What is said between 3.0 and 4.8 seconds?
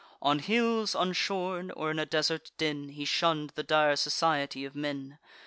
shunn'd the dire society of